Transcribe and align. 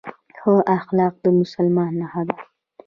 ښه 0.39 0.53
اخلاق 0.77 1.13
د 1.23 1.25
مسلمان 1.39 1.91
نښه 1.99 2.21
ده 2.27 2.35